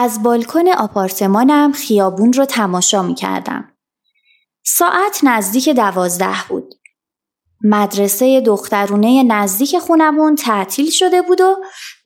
[0.00, 3.72] از بالکن آپارتمانم خیابون رو تماشا می کردم.
[4.64, 6.74] ساعت نزدیک دوازده بود.
[7.64, 11.56] مدرسه دخترونه نزدیک خونمون تعطیل شده بود و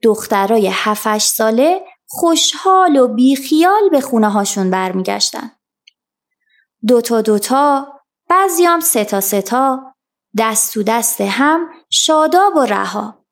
[0.02, 5.50] دخترای هفتش ساله خوشحال و بیخیال به خونه هاشون برمیگشتن.
[6.88, 7.86] دوتا دوتا،
[8.28, 9.94] بعضیام ستا ستا،
[10.38, 13.24] دست تو دست هم شاداب و رها.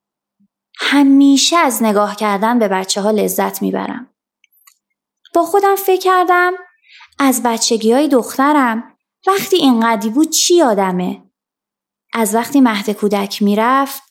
[0.78, 4.06] همیشه از نگاه کردن به بچه ها لذت می‌برم.
[5.34, 6.52] با خودم فکر کردم
[7.18, 11.22] از بچگی های دخترم وقتی اینقدی بود چی یادمه؟
[12.14, 14.02] از وقتی مهد کودک می‌رفت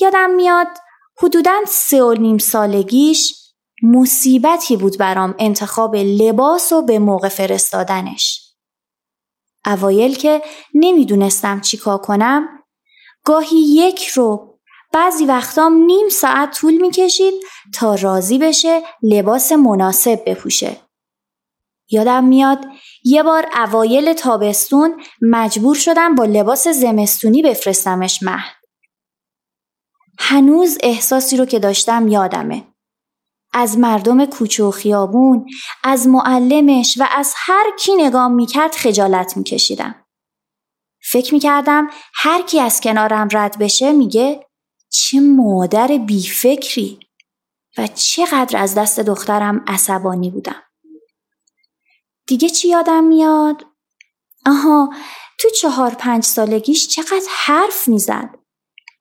[0.00, 0.68] یادم میاد
[1.22, 3.34] حدوداً سه و نیم سالگیش
[3.82, 8.54] مصیبتی بود برام انتخاب لباس و به موقع فرستادنش.
[9.66, 10.42] اوایل که
[10.74, 12.48] نمی‌دونستم چیکار کنم
[13.24, 14.51] گاهی یک رو
[14.92, 17.34] بعضی وقتام نیم ساعت طول می‌کشید
[17.74, 20.76] تا راضی بشه لباس مناسب بپوشه.
[21.90, 22.66] یادم میاد
[23.04, 28.56] یه بار اوایل تابستون مجبور شدم با لباس زمستونی بفرستمش مهد.
[30.18, 32.64] هنوز احساسی رو که داشتم یادمه.
[33.54, 35.46] از مردم کوچه و خیابون،
[35.84, 39.94] از معلمش و از هر کی نگاه می‌کرد خجالت میکشیدم.
[41.10, 44.46] فکر می‌کردم هر کی از کنارم رد بشه میگه
[44.92, 47.00] چه مادر بیفکری
[47.78, 50.62] و چقدر از دست دخترم عصبانی بودم.
[52.26, 53.64] دیگه چی یادم میاد؟
[54.46, 54.94] آها
[55.38, 58.38] تو چهار پنج سالگیش چقدر حرف می‌زد.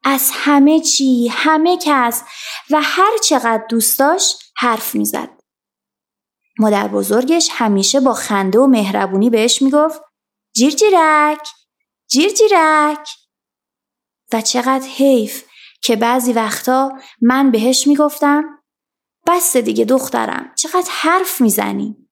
[0.04, 2.24] از همه چی، همه کس
[2.72, 5.30] و هر چقدر دوست داشت حرف می‌زد.
[6.60, 10.02] مادر بزرگش همیشه با خنده و مهربونی بهش می‌گفت
[10.56, 11.48] جیر جیرک،
[12.08, 13.08] جیر جیرک.
[14.34, 15.44] و چقدر حیف
[15.82, 18.44] که بعضی وقتا من بهش می‌گفتم
[19.28, 22.08] بس دیگه دخترم چقدر حرف می‌زنی؟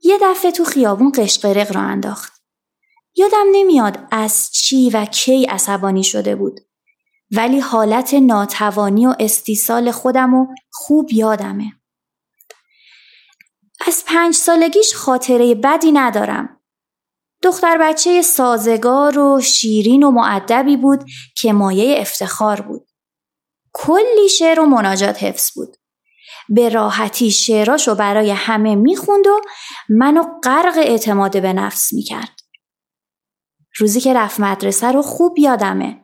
[0.00, 2.42] یه دفعه تو خیابون قشقرق را انداخت.
[3.14, 6.60] یادم نمیاد از چی و کی عصبانی شده بود
[7.30, 11.72] ولی حالت ناتوانی و استیصال خودم و خوب یادمه.
[13.86, 16.61] از پنج سالگیش خاطره بدی ندارم.
[17.42, 21.04] دختر بچه سازگار و شیرین و معدبی بود
[21.36, 22.88] که مایه افتخار بود.
[23.72, 25.76] کلی شعر و مناجات حفظ بود.
[26.48, 29.40] به راحتی شعراشو برای همه می‌خوند و
[29.88, 32.40] منو غرق اعتماد به نفس می‌کرد.
[33.76, 36.02] روزی که رفت مدرسه رو خوب یادمه.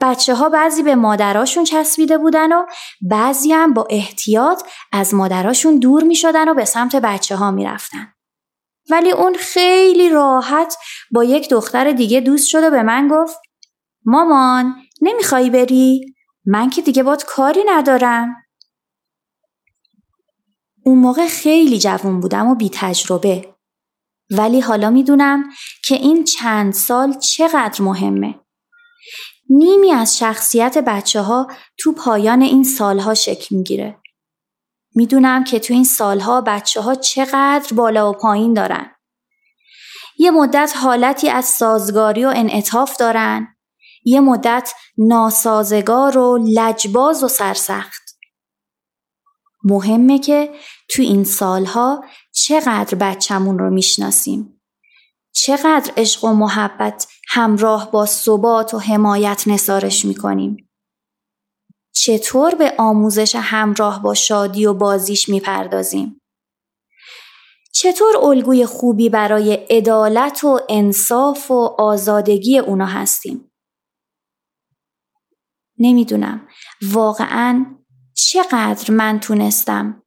[0.00, 2.66] بچه ها بعضی به مادراشون چسبیده بودن و
[3.02, 7.68] بعضی هم با احتیاط از مادراشون دور می شدن و به سمت بچه ها می.
[8.90, 10.76] ولی اون خیلی راحت
[11.10, 13.36] با یک دختر دیگه دوست شد و به من گفت
[14.04, 16.14] مامان نمی‌خوای بری؟
[16.46, 18.36] من که دیگه باد کاری ندارم.
[20.84, 23.54] اون موقع خیلی جوون بودم و بی تجربه.
[24.30, 25.44] ولی حالا می‌دونم
[25.84, 28.34] که این چند سال چقدر مهمه.
[29.50, 31.46] نیمی از شخصیت بچه ها
[31.78, 33.99] تو پایان این سالها شکل می‌گیره.
[34.94, 38.90] می‌دونم که تو این سالها بچه ها چقدر بالا و پایین دارن.
[40.18, 43.56] یه مدت حالتی از سازگاری و انعطاف دارن.
[44.04, 48.02] یه مدت ناسازگار و لجباز و سرسخت.
[49.64, 50.54] مهمه که
[50.90, 54.60] تو این سالها چقدر بچمون رو می‌شناسیم.
[55.32, 60.69] چقدر عشق و محبت همراه با ثبات و حمایت نسارش می‌کنیم.
[62.02, 66.20] چطور به آموزش همراه با شادی و بازیش می‌پردازیم؟
[67.72, 73.52] چطور الگوی خوبی برای عدالت و انصاف و آزادگی اونا هستیم؟
[75.78, 76.48] نمی‌دونم
[76.82, 77.66] واقعا
[78.14, 80.02] چقدر من تونستم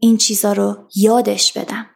[0.00, 1.86] این چیزا رو یادش بدم.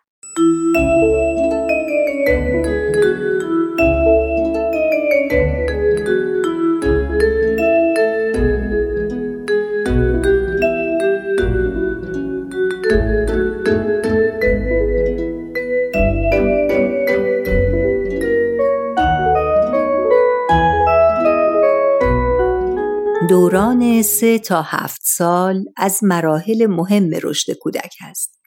[24.22, 28.40] سه تا هفت سال از مراحل مهم رشد کودک است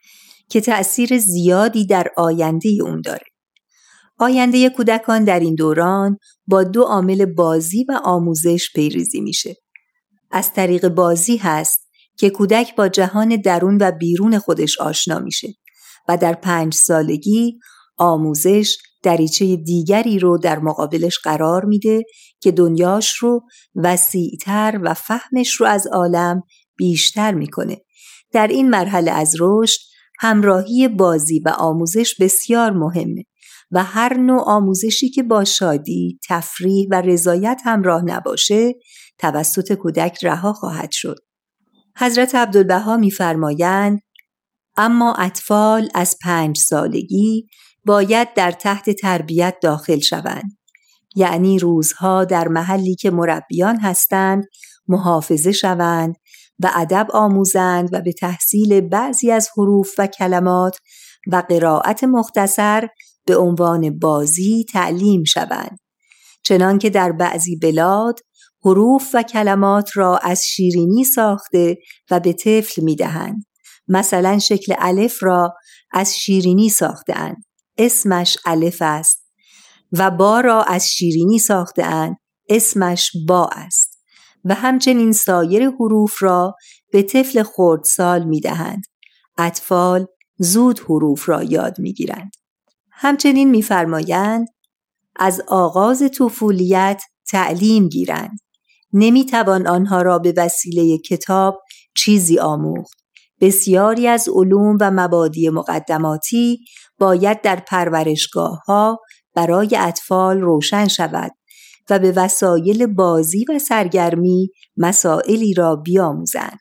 [0.50, 3.25] که تأثیر زیادی در آینده اون داره.
[4.19, 6.18] آینده کودکان در این دوران
[6.48, 9.56] با دو عامل بازی و آموزش پیریزی میشه.
[10.31, 11.88] از طریق بازی هست
[12.18, 15.48] که کودک با جهان درون و بیرون خودش آشنا میشه
[16.07, 17.60] و در پنج سالگی
[17.98, 22.03] آموزش دریچه دیگری رو در مقابلش قرار میده
[22.39, 23.41] که دنیاش رو
[23.75, 26.41] وسیعتر و فهمش رو از عالم
[26.77, 27.81] بیشتر می‌کنه.
[28.33, 29.79] در این مرحله از رشد
[30.19, 33.23] همراهی بازی و آموزش بسیار مهمه
[33.71, 38.73] و هر نوع آموزشی که با شادی، تفریح و رضایت همراه نباشه
[39.17, 41.17] توسط کودک رها خواهد شد.
[41.97, 43.99] حضرت عبدالبها میفرمایند
[44.77, 47.47] اما اطفال از پنج سالگی
[47.85, 50.57] باید در تحت تربیت داخل شوند.
[51.15, 54.45] یعنی روزها در محلی که مربیان هستند
[54.87, 56.15] محافظه شوند
[56.59, 60.77] و ادب آموزند و به تحصیل بعضی از حروف و کلمات
[61.31, 62.87] و قرائت مختصر
[63.25, 65.79] به عنوان بازی تعلیم شوند.
[66.43, 68.19] چنانکه در بعضی بلاد
[68.65, 71.77] حروف و کلمات را از شیرینی ساخته
[72.11, 73.45] و به طفل می دهند.
[73.88, 75.53] مثلا شکل الف را
[75.91, 77.43] از شیرینی ساختهاند.
[77.77, 79.25] اسمش الف است
[79.92, 82.18] و با را از شیرینی ساختهاند.
[82.50, 84.00] اسمش با است.
[84.45, 86.56] و همچنین سایر حروف را
[86.92, 88.83] به طفل خردسال می دهند.
[89.38, 90.06] اطفال
[90.38, 92.31] زود حروف را یاد می گیرند.
[92.92, 94.48] همچنین میفرمایند
[95.16, 98.39] از آغاز طفولیت تعلیم گیرند.
[98.94, 101.62] نمی توان آنها را به وسیله کتاب
[101.95, 103.04] چیزی آموخت.
[103.41, 106.59] بسیاری از علوم و مبادی مقدماتی
[106.99, 108.99] باید در پرورشگاه ها
[109.35, 111.31] برای اطفال روشن شود
[111.89, 116.59] و به وسایل بازی و سرگرمی مسائلی را بیاموزند.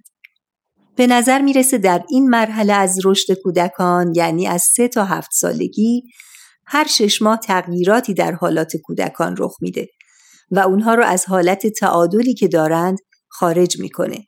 [0.97, 6.03] به نظر می‌رسه در این مرحله از رشد کودکان یعنی از سه تا هفت سالگی
[6.67, 9.87] هر شش ماه تغییراتی در حالات کودکان رخ میده
[10.51, 12.99] و اونها رو از حالت تعادلی که دارند
[13.29, 14.27] خارج می‌کنه.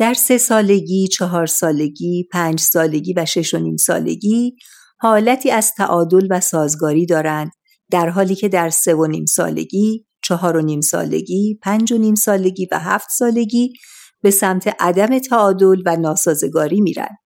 [0.00, 4.56] در سه سالگی، چهار سالگی، پنج سالگی و شش و نیم سالگی
[4.98, 7.50] حالتی از تعادل و سازگاری دارند
[7.90, 12.14] در حالی که در سه و نیم سالگی، چهار و نیم سالگی، پنج و نیم
[12.14, 13.72] سالگی و هفت سالگی
[14.22, 17.16] به سمت عدم تعادل و ناسازگاری میرن.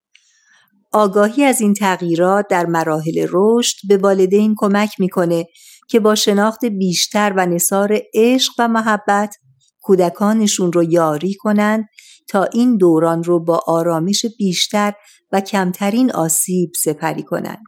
[0.93, 5.47] آگاهی از این تغییرات در مراحل رشد به والدین کمک می‌کنه
[5.89, 9.37] که با شناخت بیشتر و نصار عشق و محبت
[9.85, 11.89] کودکانشون رو یاری کنند
[12.29, 14.93] تا این دوران رو با آرامش بیشتر
[15.33, 17.65] و کمترین آسیب سپری کنند.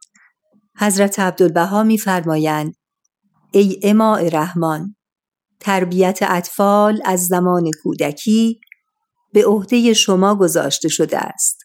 [0.78, 2.74] حضرت عبدالبها میفرمایند
[3.52, 4.96] ای اماع رحمان
[5.60, 8.60] تربیت اطفال از زمان کودکی
[9.32, 11.58] به عهده شما گذاشته شده است.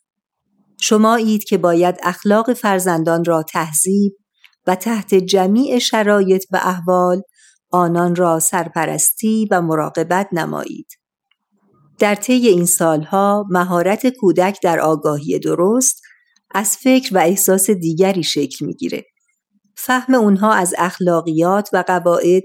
[0.81, 4.13] شما اید که باید اخلاق فرزندان را تهذیب
[4.67, 7.21] و تحت جمیع شرایط و احوال
[7.71, 10.87] آنان را سرپرستی و مراقبت نمایید.
[11.99, 16.01] در طی این سالها مهارت کودک در آگاهی درست
[16.51, 19.05] از فکر و احساس دیگری شکل می‌گیره.
[19.77, 22.43] فهم اونها از اخلاقیات و قواعد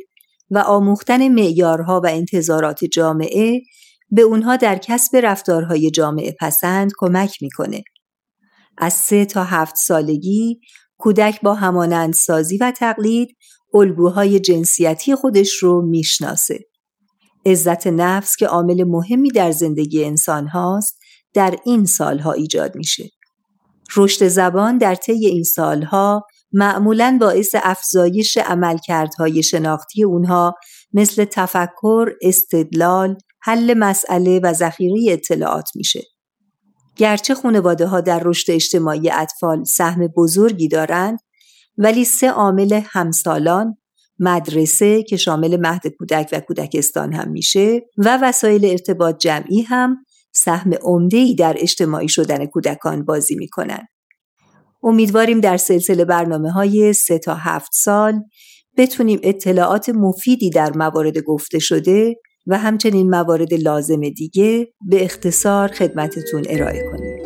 [0.51, 3.61] و آموختن معیارها و انتظارات جامعه
[4.11, 7.83] به اونها در کسب رفتارهای جامعه پسند کمک می‌کنه.
[8.79, 10.61] از سه تا هفت سالگی
[10.99, 13.37] کودک با همانندسازی و تقلید
[13.77, 16.59] الگوهای جنسیتی خودش رو می‌شناسه.
[17.47, 20.99] عزت نفس که عامل مهمی در زندگی انسان هاست
[21.35, 23.11] در این سالها ایجاد میشه.
[23.97, 30.55] رشد زبان در طی این سالها معمولا باعث افزایش عملکردهای شناختی اونها
[30.93, 36.03] مثل تفکر، استدلال، حل مسئله و ذخیره اطلاعات میشه.
[36.97, 41.19] گرچه خانواده ها در رشد اجتماعی اطفال سهم بزرگی دارند
[41.79, 43.77] ولی سه عامل همسالان
[44.19, 49.97] مدرسه که شامل مهد کودک و کودکستان هم میشه و وسایل ارتباط جمعی هم
[50.33, 50.73] سهم
[51.13, 53.87] ای در اجتماعی شدن کودکان بازی می‌کنن.
[54.83, 58.23] امیدواریم در سلسله برنامه های سه تا هفت سال
[58.77, 62.15] بتونیم اطلاعات مفیدی در موارد گفته شده
[62.47, 67.26] و همچنین موارد لازم دیگه به اختصار خدمتتون ارائه کنیم.